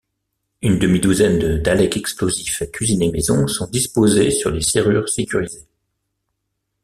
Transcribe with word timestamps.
Une 0.63 0.79
demi-douzaine 0.79 1.37
de 1.37 1.57
Daleks 1.57 1.95
explosifs 1.95 2.63
cuisinés 2.71 3.11
maison 3.11 3.45
sont 3.45 3.67
disposés 3.67 4.31
sur 4.31 4.49
les 4.49 4.63
serrures 4.63 5.07
sécurisées. 5.07 5.67